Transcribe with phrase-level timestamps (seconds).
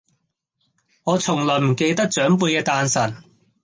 [1.03, 3.23] 我從不記得長輩的誕辰